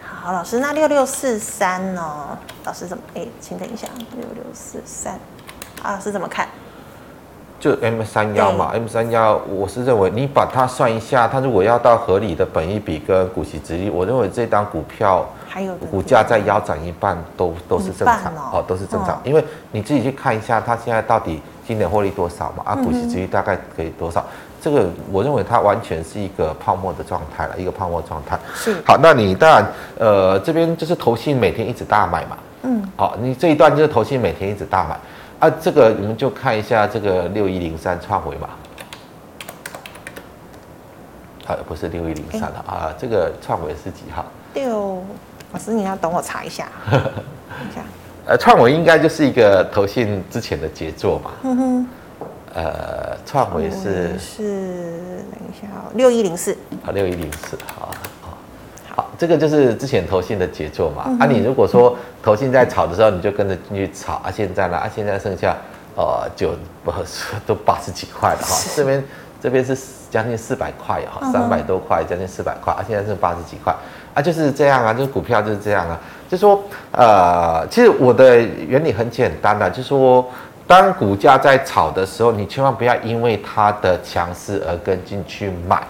[0.00, 2.38] 好，老师，那六六四三呢？
[2.64, 3.02] 老师怎么？
[3.14, 5.14] 哎，请等一下，六六四三，
[5.82, 6.46] 啊，老师怎么看？
[7.60, 15.26] 就 M 三幺嘛，M 三幺，我是认为你把它算一下，它如果要到合理的本益比跟股息殖利率，我认为这档股票。
[15.50, 19.42] 还有股价再腰斩一半都都是正常哦，都是正常，因为
[19.72, 24.22] 你自己去看一下它现在到底今年获利多少嘛，啊，股息殖利率大概可以多少？
[24.60, 28.38] 这个我认为它完全是一个泡沫的状态了，一个泡沫状态。
[28.54, 29.66] 是好，那你当然
[29.98, 34.98] 呃这边就是投信每天一直大买嘛，嗯，好，你这一段就是投信每天一直大买
[35.40, 38.48] 啊，这个你们就看一下这个六一零三创维嘛，
[41.46, 44.24] 啊不是六一零三了啊，这个创维是几号？
[44.54, 45.02] 六。
[45.50, 46.68] 老师，你要等我查一下。
[46.92, 47.82] 一下，
[48.26, 51.30] 呃，创维应该就是一个投信之前的杰作嘛。
[51.42, 51.86] 嗯哼。
[52.54, 54.42] 呃，创维是是
[55.30, 56.52] 等一下哦，六一零四。
[56.84, 57.94] 啊，六一零四，好，
[59.18, 61.02] 这个就是之前投信的杰作嘛。
[61.20, 64.30] 啊，你如果说投信在炒的时候，你就跟着进去炒啊。
[64.34, 64.76] 现在呢？
[64.76, 65.56] 啊，现在剩下
[65.96, 66.52] 呃九
[66.84, 66.92] 不
[67.44, 68.56] 都八十几块了哈。
[68.76, 69.04] 这边
[69.40, 69.76] 这边是
[70.08, 72.84] 将近四百块哈，三百多块，将近四百块啊。
[72.86, 73.74] 现在是八十几块。
[74.14, 75.96] 啊，就是这样啊，就是股票就是这样啊，
[76.28, 80.26] 就是说，呃，其实我的原理很简单的啊，就是说，
[80.66, 85.80] 当股价在炒的时候，你千万不要因为它的强势而跟进去买，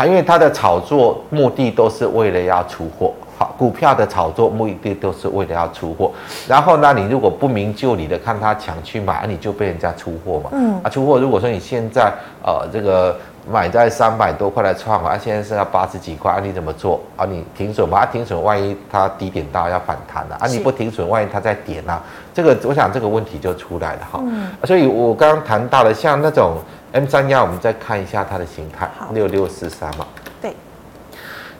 [0.00, 3.12] 还因为它的炒作目的都是为了要出货。
[3.36, 6.10] 好，股票的炒作目的都是为了要出货，
[6.48, 10.50] 然后呢，你如果不明就里的看它抢去买，你就被人家出货嘛。
[10.52, 12.10] 嗯，啊，出货，如果说你现在
[12.42, 13.14] 呃这个。
[13.50, 17.24] 买在三百多块来创啊，现在剩下八十几块啊，你怎么做啊？
[17.24, 21.98] 你停损嘛，啊，停损，万一它低点到要反弹了啊，你不停损，万一它再跌呢？
[22.34, 24.20] 这个我想这个问题就出来了哈。
[24.22, 26.58] 嗯，所以我刚刚谈到了像那种
[26.92, 30.04] M 三幺，我们再看一下它的形态，六六四三嘛。
[30.42, 30.52] 对，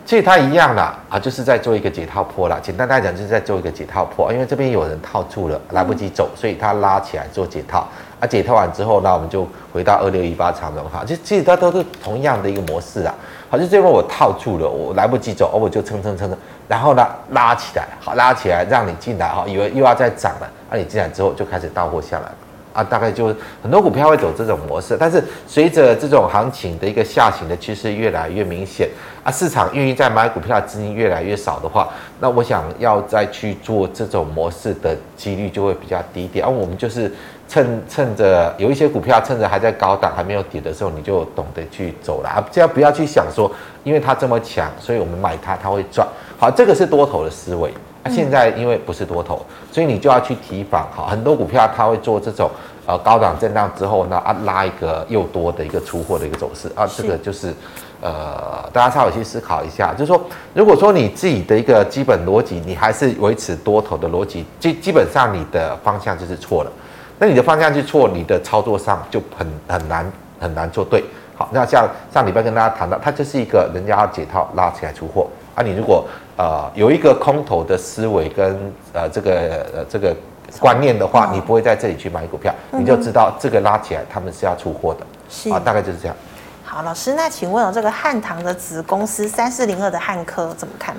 [0.05, 2.59] 其实它一样啦，啊，就是在做一个解套坡啦。
[2.61, 7.87] 简单来讲，就是在做一个解套坡，因为这边有人套住了，来不及走，所以它拉起来做解套。
[8.19, 13.15] 啊，解套完之后，那我们就回到二六一八长龙哈，其实其实它都是同样的一个模式啊。
[13.49, 22.29] 好，就这边我套住了，我来不及走，我就撑撑撑撑，然后呢拉起来，好拉起来让你进来哈，以为又要再涨了，啊，你进来之后就开始到货下来。
[22.73, 28.89] 啊，大概就很多股票会走这种模式，但是随着这种行情的一个下行的趋势越来越明显，
[29.25, 31.89] 啊，市场愿意再买股票的资金越来越少的话，
[32.21, 36.45] 那我想要再去做这种模式的几率就会比较低一点。
[36.45, 37.13] 而、我们就是
[37.49, 43.51] 趁趁着有一些股票趁着还在高档还没有跌的时候，你就懂得去走了啊，这样不要去想说，
[43.83, 46.07] 因为它这么强，所以我们买它它会赚。
[46.39, 47.73] 好，这个是多头的思维。
[48.03, 51.07] 啊，现在因为不是多头，所以你就要去提防哈。
[51.09, 52.51] 很多股票它会做这种
[52.87, 57.55] 呃高档震荡之后呢，啊拉一个又多的一个出货的一个走势啊，这个就是
[58.01, 60.21] 呃大家稍微去思考一下，就是说
[60.55, 66.73] 如果说你自己的一个基本逻辑你还是维持多头的逻辑，基基本上你的方向就是错了。
[67.19, 71.05] 那你的方向去错，你的操作上就很很难很难做对。
[71.37, 75.27] 好，那像上礼拜跟大家谈到，它就是一个人家要解套拉起来出货。
[75.55, 80.15] 啊，你如果呃有一个空头的思维跟呃这个呃这个
[80.59, 85.51] 观念的话，你不会在这里去买股票，你就知道这个拉起来他们是要出货的，是。
[85.51, 86.17] 啊，大概就是这样。
[86.65, 90.95] 好，老师，那请问哦这个汉唐的子公司三四零二的汉科怎么看？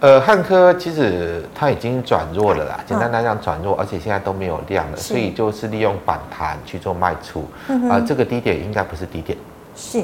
[0.00, 7.48] 呃，汉科其实它已经转弱了啦，简单来讲转弱，而且现在都没有量了，所以就是利用反弹去做卖出。
[7.88, 9.38] 啊，这个低点应该不是低点，
[9.76, 10.02] 是。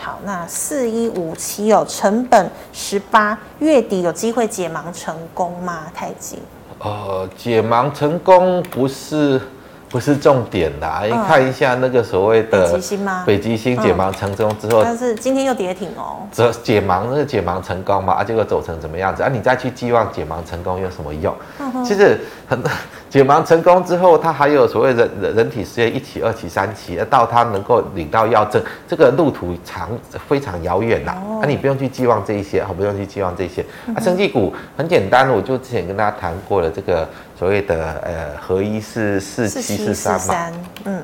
[0.00, 5.84] 好，那四一五七哦成本十八，月底有机会解盲成功吗？
[5.94, 6.38] 太极？
[6.78, 9.40] 呃，解盲成功不是。
[9.90, 13.24] 不是重点的，你看一下那个所谓的北极星吗？
[13.26, 16.18] 北极星解盲成功之后，但是今天又跌停哦。
[16.30, 18.12] 这解盲那个解盲成功嘛？
[18.12, 19.24] 啊，结果走成怎么样子？
[19.24, 21.34] 啊，你再去寄望解盲成功有什么用？
[21.84, 22.62] 其实很
[23.10, 29.90] 解盲成功之后，它还有所谓的人人体实验一期、二期、三期，到它能够领到药证，这个路途长
[30.28, 31.12] 非常遥远呐。
[31.42, 33.62] 啊，你不用去寄望这一些，不用去寄望这些。
[33.94, 37.06] 啊，生技股很简单，我就之前跟大家谈过了这个。
[37.38, 41.02] 所谓的呃，合一是四七四三嘛，嗯，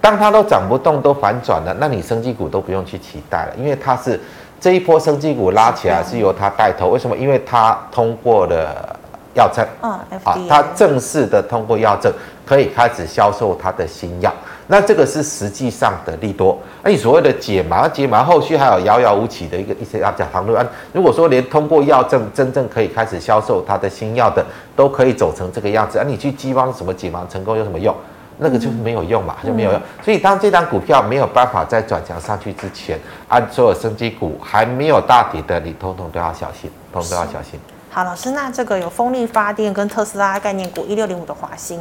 [0.00, 4.18] 当它都涨不动，都反转了，那你生技股都不用去期待了，因为它是
[4.58, 7.14] 这一波生技股拉起来是由它带头，为什么？
[7.14, 8.98] 因为它通过了
[9.34, 10.00] 药证，啊，
[10.48, 12.12] 它正式的通过药证，
[12.46, 14.32] 可以开始销售它的新药。
[14.66, 20.64] 那这个是实际上的利多，那你所谓的解盲，解盲后续还有遥遥无期的一个一些要讲长路啊。
[20.92, 24.44] 如果说连通过药证，真正可以开始销售它的新药的，
[24.76, 27.92] 都可以走成这个样子，啊，你去激望什么解盲成功有什么用？
[28.38, 29.80] 那个就是没有用嘛，就没有用。
[30.02, 37.58] 所以当这张股票没有办法再转强上去之前，按所有升级股还没有大底的，你通通都要小心，通通都要小心。
[37.92, 41.80] 好，老师，那这个有风力发电跟特斯拉概念股一六零五的华兴。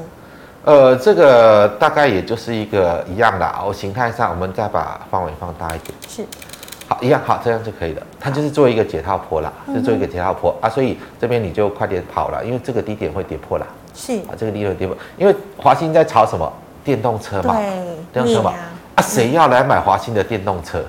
[0.66, 3.72] 呃，这个大概也就是一个一样的哦。
[3.72, 6.26] 形态上，我们再把范围放大一点，是，
[6.88, 8.02] 好，一样好，这样就可以了。
[8.20, 13.68] 它就是做一个解套坡啦，就做一个解套波啊，所以这边你就快点跑了，因为这个低点会跌破啦。
[13.94, 16.52] 是啊，这个低点跌破，因为华兴在炒什么？
[16.84, 17.64] 电动车嘛，对，
[18.12, 18.54] 电动车嘛，
[18.96, 20.84] 啊，谁要来买华兴的电动车？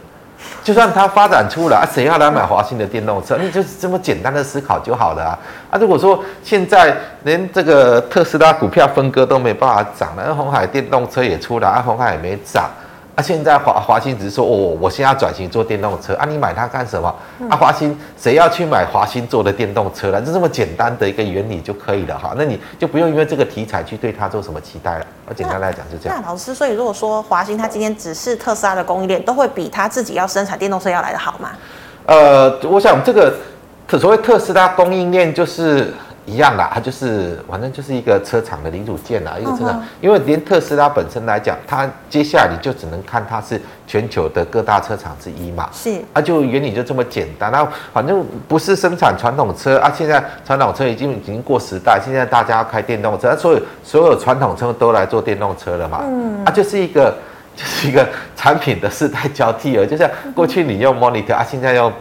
[0.63, 3.37] 就算它发展出来，谁要来买华新的电动车？
[3.37, 5.39] 你就是这么简单的思考就好了啊！
[5.71, 12.69] 啊，如果说现在连这个特斯拉股票分割都没办法涨了，那红海电动车也出来，啊，红海也没涨。
[13.17, 17.09] 啊，现在华华兴只是说，哦，我现在要转型做电动车啊，你买它干什么？
[17.49, 20.21] 啊，华兴谁要去买华兴做的电动车了？
[20.23, 25.07] 就这么简单的一个原理就可以了哈，那你就不用因为这个题材去对它做什么期待了。
[25.27, 26.21] 我简单来讲是这样。
[26.23, 31.51] 那老师，所以如果说华兴它今天只是特斯拉的供应链，都会比它自己要生产电动车要来的好吗？
[32.07, 33.35] 呃，我想这个
[33.99, 35.93] 所谓特斯拉供应链就是。
[36.27, 39.83] 一样啦，它就是反正就是一个车厂的零组件啦，一个车厂。
[40.01, 45.69] 因为连特斯拉本身来讲，它接下来你就只能看它是全球的各大车厂之一嘛。
[45.73, 47.51] 是，啊，就原理就这么简单。
[47.51, 56.01] 那反正不是生产传统车啊，现在传统车已经已经过时代，现在大家要开电动车，所以所有传统车都来做电动车了嘛。
[56.05, 57.15] 嗯，啊，就是一个。
[57.61, 61.93] 就 是一个产品的世代交替了，就像过去你用 monitor 啊，现在用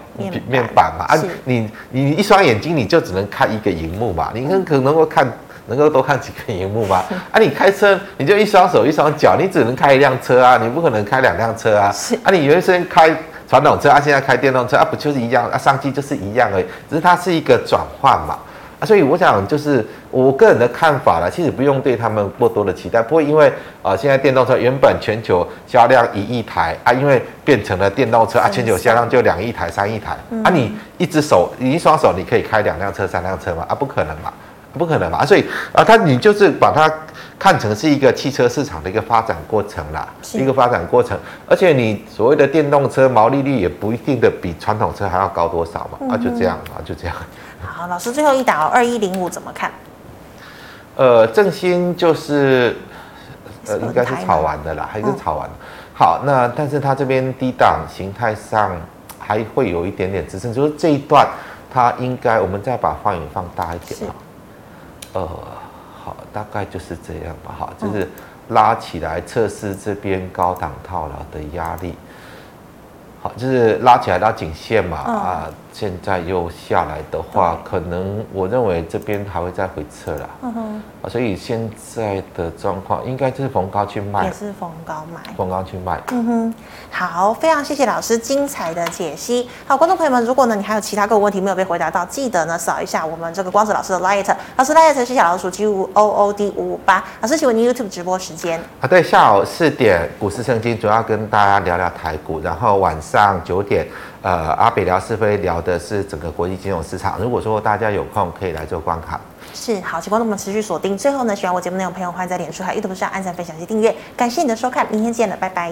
[0.48, 5.30] 面板嘛啊，你你一双眼睛你就只能看一个荧幕嘛，你可能够看
[5.68, 11.94] 能够多看几个荧幕嘛啊，你开车你就一双手一双脚，你只能开一辆车啊，你不可能开两辆车啊
[12.24, 13.14] 啊，你原先开
[13.50, 15.58] 传统车啊，现在开电动车啊，不就是一样啊？
[15.58, 18.38] 商机就是一样而已，只是它是一个转换嘛。
[18.80, 23.48] 啊，所以我想就是我个人的看法了，其实不用对他们过多的期待，不会因为
[23.82, 33.66] 啊、呃，现在电动车原本全球销量一亿台啊，因为变成了电动车啊，全球销量就两亿台、三亿台啊，你一只手，你一双手你可以开两辆车、三辆车吗？
[33.68, 34.32] 啊，不可能嘛，
[34.78, 36.90] 不可能嘛，啊，所以啊，它你就是把它
[37.38, 41.18] 看成是一个汽车市场的一个发展过程啦，一个发展过程，
[41.48, 47.16] 而且你所谓的电动车毛利率也不一定的比传统车还要高多少嘛，啊，就这样啊，就这样。
[47.80, 49.72] 好，老师最后一档二一零五怎么看？
[50.98, 52.76] 呃，正新就是
[53.68, 55.56] 呃，应该是炒完的啦，还是炒完的。
[55.94, 58.76] 好，那但是它这边低档形态上
[59.18, 61.26] 还会有一点点支撑，就是这一段
[61.72, 64.16] 它应该我们再把放影放大一点啊。
[65.14, 65.30] 呃，
[66.04, 67.56] 好，大概就是这样吧。
[67.58, 68.06] 好，就是
[68.50, 71.96] 拉起来测试这边高档套牢的压力。
[73.22, 75.50] 好，就是拉起来拉颈线嘛啊。
[75.80, 80.30] 现在又下来的话，可能我认为这边还会再回撤了。
[80.42, 85.98] 嗯哼，啊，所以现在的状况应该就是逢高去卖，也是逢高买，逢高去卖。
[86.12, 86.54] 嗯哼，
[86.92, 89.48] 好，非常谢谢老师精彩的解析。
[89.66, 97.02] 好，观众朋友们，如果呢你还有其他个问题没有被回答到，记得呢扫一下我们这个光子老师的 Light，老师 Light 是小老鼠 G 五 O O D 五五八。
[97.22, 98.60] 老师，请问您 YouTube 直播时间？
[98.82, 103.88] 啊，对，下午四点股市圣经主要跟大家聊聊台股，然后晚上九点。
[104.22, 107.18] 呃，阿北聊是非聊的是整个国际金融市场。
[107.20, 109.20] 如果说大家有空可以来做观看，
[109.54, 110.98] 是好，请观众们持续锁定。
[110.98, 113.96] 最后呢，喜欢我节目内容的朋友，欢迎在脸书还有 YouTube 上按赞、分享及订阅。
[114.18, 115.72] 感谢你的收看，明天见了，拜拜。